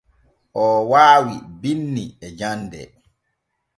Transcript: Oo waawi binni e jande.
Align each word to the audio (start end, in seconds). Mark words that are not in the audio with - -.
Oo 0.61 0.79
waawi 0.91 1.35
binni 1.61 2.03
e 2.25 2.27
jande. 2.39 2.81